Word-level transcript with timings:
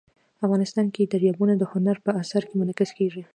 افغانستان 0.45 0.87
کې 0.93 1.01
دریابونه 1.13 1.53
د 1.57 1.63
هنر 1.71 1.97
په 2.05 2.11
اثار 2.21 2.43
کې 2.47 2.55
منعکس 2.59 2.91
کېږي. 2.97 3.23